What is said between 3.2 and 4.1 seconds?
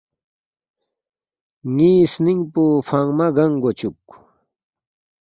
گنگ گو چوک